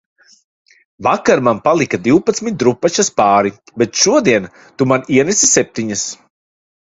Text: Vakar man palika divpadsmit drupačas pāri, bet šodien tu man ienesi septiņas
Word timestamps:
Vakar 1.07 1.41
man 1.47 1.59
palika 1.67 1.99
divpadsmit 2.07 2.57
drupačas 2.63 3.11
pāri, 3.21 3.53
bet 3.83 4.01
šodien 4.05 4.49
tu 4.81 4.89
man 4.93 5.05
ienesi 5.19 5.51
septiņas 5.53 6.09